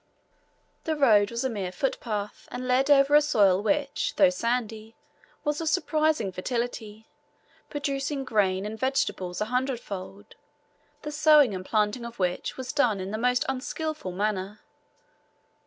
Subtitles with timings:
[0.85, 4.95] The road was a mere footpath, and led over a soil which, though sandy,
[5.43, 7.07] was of surprising fertility,
[7.69, 10.33] producing grain and vegetables a hundredfold,
[11.03, 14.61] the sowing and planting of which was done in the most unskilful manner.